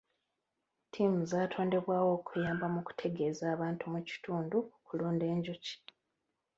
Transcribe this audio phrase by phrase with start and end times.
[0.87, 5.73] Ttiimu zaatondebwawo okuyamba mu kutegeeza abantu mu kitundu ku kulunda enjuki.